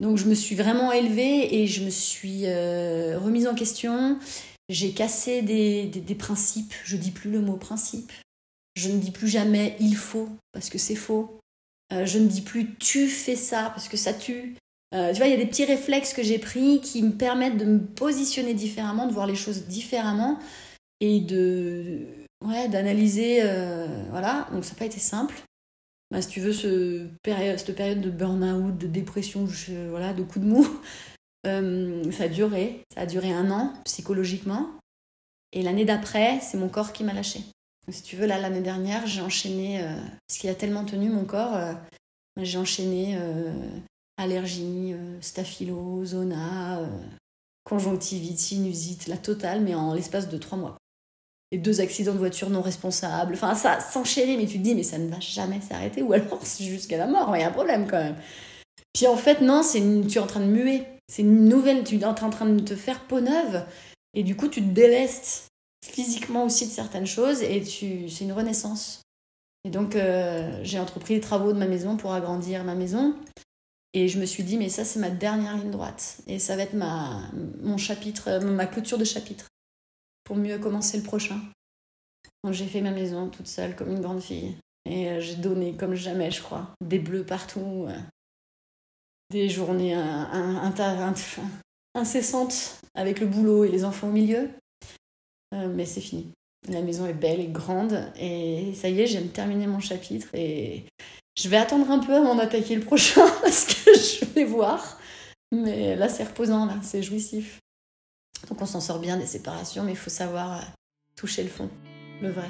Donc 0.00 0.16
je 0.16 0.24
me 0.24 0.34
suis 0.34 0.56
vraiment 0.56 0.90
élevée 0.90 1.54
et 1.54 1.66
je 1.68 1.84
me 1.84 1.90
suis 1.90 2.46
remise 2.46 3.46
en 3.46 3.54
question. 3.54 4.18
J'ai 4.68 4.90
cassé 4.90 5.42
des, 5.42 5.86
des, 5.86 6.14
principes. 6.16 6.74
Je 6.84 6.96
dis 6.96 7.12
plus 7.12 7.30
le 7.30 7.40
mot 7.40 7.56
principe. 7.56 8.10
Je 8.74 8.88
ne 8.88 8.98
dis 8.98 9.12
plus 9.12 9.28
jamais 9.28 9.76
il 9.78 9.94
faut 9.94 10.28
parce 10.52 10.68
que 10.68 10.78
c'est 10.78 10.96
faux. 10.96 11.38
Euh, 11.92 12.04
je 12.04 12.18
ne 12.18 12.26
dis 12.26 12.40
plus 12.40 12.74
tu 12.76 13.06
fais 13.06 13.36
ça 13.36 13.70
parce 13.70 13.88
que 13.88 13.96
ça 13.96 14.12
tue. 14.12 14.56
Euh, 14.94 15.12
tu 15.12 15.18
vois, 15.18 15.26
il 15.26 15.30
y 15.30 15.34
a 15.34 15.36
des 15.36 15.46
petits 15.46 15.64
réflexes 15.64 16.12
que 16.12 16.22
j'ai 16.22 16.38
pris 16.38 16.80
qui 16.80 17.02
me 17.02 17.12
permettent 17.12 17.58
de 17.58 17.64
me 17.64 17.78
positionner 17.78 18.54
différemment, 18.54 19.06
de 19.06 19.12
voir 19.12 19.26
les 19.26 19.34
choses 19.34 19.66
différemment 19.66 20.38
et 21.00 21.20
de 21.20 22.06
ouais, 22.44 22.68
d'analyser. 22.68 23.38
Euh, 23.42 24.04
voilà, 24.10 24.48
donc 24.52 24.64
ça 24.64 24.72
n'a 24.72 24.78
pas 24.78 24.86
été 24.86 24.98
simple. 24.98 25.34
Bah, 26.10 26.22
si 26.22 26.28
tu 26.28 26.40
veux, 26.40 26.52
ce 26.52 27.08
cette 27.24 27.74
période 27.74 28.00
de 28.00 28.10
burn-out, 28.10 28.76
de 28.78 28.86
dépression, 28.86 29.46
voilà, 29.90 30.12
de 30.12 30.22
coups 30.22 30.44
de 30.44 30.50
mou, 30.50 30.66
ça 32.12 32.24
a 32.24 32.28
duré. 32.28 32.82
Ça 32.94 33.02
a 33.02 33.06
duré 33.06 33.32
un 33.32 33.50
an 33.50 33.72
psychologiquement. 33.84 34.70
Et 35.52 35.62
l'année 35.62 35.84
d'après, 35.84 36.40
c'est 36.40 36.58
mon 36.58 36.68
corps 36.68 36.92
qui 36.92 37.02
m'a 37.04 37.12
lâché. 37.12 37.40
Si 37.90 38.02
tu 38.02 38.16
veux, 38.16 38.26
là, 38.26 38.38
l'année 38.38 38.60
dernière, 38.60 39.06
j'ai 39.06 39.20
enchaîné, 39.20 39.80
euh, 39.80 39.94
parce 40.26 40.40
qu'il 40.40 40.50
a 40.50 40.54
tellement 40.54 40.84
tenu 40.84 41.08
mon 41.08 41.24
corps, 41.24 41.54
euh, 41.54 41.72
j'ai 42.42 42.58
enchaîné 42.58 43.16
euh, 43.16 43.52
allergie, 44.16 44.94
staphylo, 45.20 46.04
zona, 46.04 46.80
conjonctivite, 47.64 48.38
sinusite, 48.38 49.06
la 49.06 49.16
totale, 49.16 49.60
mais 49.60 49.74
en 49.74 49.94
l'espace 49.94 50.28
de 50.28 50.36
trois 50.36 50.58
mois. 50.58 50.76
Et 51.52 51.58
deux 51.58 51.80
accidents 51.80 52.12
de 52.12 52.18
voiture 52.18 52.50
non 52.50 52.60
responsables. 52.60 53.34
Enfin, 53.34 53.54
ça 53.54 53.78
s'enchaînait, 53.78 54.36
mais 54.36 54.46
tu 54.46 54.58
te 54.58 54.64
dis, 54.64 54.74
mais 54.74 54.82
ça 54.82 54.98
ne 54.98 55.08
va 55.08 55.20
jamais 55.20 55.60
s'arrêter, 55.60 56.02
ou 56.02 56.12
alors 56.12 56.40
c'est 56.44 56.64
jusqu'à 56.64 56.96
la 56.96 57.06
mort, 57.06 57.36
il 57.36 57.40
y 57.40 57.44
a 57.44 57.48
un 57.48 57.52
problème 57.52 57.86
quand 57.86 58.02
même. 58.02 58.16
Puis 58.92 59.06
en 59.06 59.16
fait, 59.16 59.42
non, 59.42 59.62
c'est 59.62 59.80
tu 60.08 60.18
es 60.18 60.20
en 60.20 60.26
train 60.26 60.40
de 60.40 60.46
muer. 60.46 60.84
C'est 61.08 61.22
une 61.22 61.48
nouvelle, 61.48 61.84
tu 61.84 61.98
es 61.98 62.04
en 62.04 62.14
train 62.14 62.46
de 62.46 62.60
te 62.60 62.74
faire 62.74 63.00
peau 63.04 63.20
neuve. 63.20 63.64
Et 64.14 64.24
du 64.24 64.34
coup, 64.34 64.48
tu 64.48 64.60
te 64.60 64.70
délestes 64.70 65.46
physiquement 65.84 66.44
aussi 66.44 66.66
de 66.66 66.70
certaines 66.70 67.06
choses 67.06 67.42
et 67.42 67.62
tu, 67.62 68.08
c'est 68.08 68.24
une 68.24 68.32
renaissance. 68.32 69.02
Et 69.64 69.70
donc, 69.70 69.96
euh, 69.96 70.60
j'ai 70.62 70.78
entrepris 70.78 71.14
les 71.14 71.20
travaux 71.20 71.52
de 71.52 71.58
ma 71.58 71.66
maison 71.66 71.96
pour 71.96 72.12
agrandir 72.12 72.62
ma 72.62 72.76
maison. 72.76 73.16
Et 73.94 74.06
je 74.08 74.20
me 74.20 74.26
suis 74.26 74.44
dit, 74.44 74.58
mais 74.58 74.68
ça, 74.68 74.84
c'est 74.84 75.00
ma 75.00 75.10
dernière 75.10 75.56
ligne 75.56 75.72
droite. 75.72 76.18
Et 76.28 76.38
ça 76.38 76.54
va 76.54 76.62
être 76.62 76.74
ma, 76.74 77.22
mon 77.62 77.76
chapitre, 77.76 78.38
ma 78.38 78.66
clôture 78.66 78.98
de 78.98 79.04
chapitre 79.04 79.48
pour 80.22 80.36
mieux 80.36 80.58
commencer 80.58 80.98
le 80.98 81.02
prochain. 81.02 81.40
Donc, 82.44 82.52
j'ai 82.52 82.66
fait 82.66 82.80
ma 82.80 82.92
maison 82.92 83.28
toute 83.28 83.48
seule 83.48 83.74
comme 83.74 83.90
une 83.90 84.02
grande 84.02 84.22
fille. 84.22 84.56
Et 84.84 85.08
euh, 85.08 85.20
j'ai 85.20 85.34
donné 85.34 85.74
comme 85.74 85.94
jamais, 85.94 86.30
je 86.30 86.42
crois. 86.42 86.70
Des 86.80 87.00
bleus 87.00 87.24
partout. 87.24 87.86
Euh, 87.88 87.98
des 89.30 89.48
journées 89.48 89.96
incessantes 91.96 92.78
avec 92.94 93.18
le 93.18 93.26
boulot 93.26 93.64
et 93.64 93.68
les 93.68 93.84
enfants 93.84 94.06
au 94.06 94.12
milieu. 94.12 94.48
Euh, 95.54 95.68
mais 95.68 95.86
c'est 95.86 96.00
fini. 96.00 96.32
La 96.68 96.82
maison 96.82 97.06
est 97.06 97.14
belle 97.14 97.40
et 97.40 97.46
grande 97.46 98.10
et 98.18 98.72
ça 98.74 98.88
y 98.88 99.00
est, 99.00 99.06
j'aime 99.06 99.28
terminer 99.28 99.66
mon 99.66 99.78
chapitre 99.78 100.28
et 100.34 100.84
je 101.36 101.48
vais 101.48 101.58
attendre 101.58 101.88
un 101.90 102.00
peu 102.00 102.14
avant 102.14 102.34
d'attaquer 102.34 102.74
le 102.74 102.82
prochain 102.82 103.26
parce 103.42 103.64
que 103.66 103.94
je 103.94 104.24
vais 104.24 104.44
voir. 104.44 104.98
Mais 105.52 105.94
là, 105.94 106.08
c'est 106.08 106.24
reposant, 106.24 106.66
là, 106.66 106.74
c'est 106.82 107.02
jouissif. 107.02 107.60
Donc 108.48 108.60
on 108.60 108.66
s'en 108.66 108.80
sort 108.80 108.98
bien 108.98 109.16
des 109.16 109.26
séparations, 109.26 109.84
mais 109.84 109.92
il 109.92 109.98
faut 109.98 110.10
savoir 110.10 110.58
euh, 110.58 110.64
toucher 111.16 111.42
le 111.42 111.48
fond, 111.48 111.70
le 112.20 112.30
vrai. 112.30 112.48